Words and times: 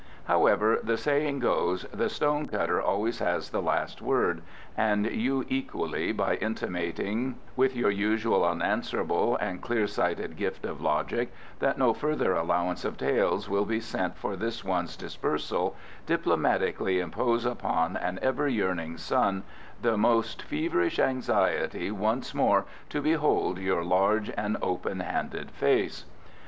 However, 0.23 0.79
the 0.81 0.97
saying 0.97 1.41
runs, 1.41 1.83
"The 1.93 2.09
stone 2.09 2.47
cutter 2.47 2.81
always 2.81 3.19
has 3.19 3.51
the 3.51 3.61
last 3.61 4.01
word," 4.01 4.41
and 4.75 5.05
you 5.05 5.45
equally, 5.47 6.11
by 6.11 6.37
intimating 6.37 7.35
with 7.55 7.75
your 7.75 7.91
usual 7.91 8.43
unanswerable 8.43 9.35
and 9.37 9.61
clear 9.61 9.85
sighted 9.85 10.37
gift 10.37 10.65
of 10.65 10.81
logic 10.81 11.31
that 11.59 11.77
no 11.77 11.93
further 11.93 12.33
allowance 12.33 12.83
of 12.83 12.97
taels 12.97 13.47
will 13.47 13.63
be 13.65 13.79
sent 13.79 14.17
for 14.17 14.35
this 14.35 14.63
one's 14.63 14.97
dispersal, 14.97 15.75
diplomatically 16.07 16.99
impose 16.99 17.45
upon 17.45 17.95
an 17.95 18.17
ever 18.23 18.47
yearning 18.47 18.97
son 18.97 19.43
the 19.83 19.97
most 19.99 20.41
feverish 20.41 20.97
anxiety 20.97 21.91
once 21.91 22.33
more 22.33 22.65
to 22.89 23.03
behold 23.03 23.59
your 23.59 23.83
large 23.83 24.31
and 24.35 24.57
open 24.63 25.01
handed 25.01 25.51
face. 25.51 26.05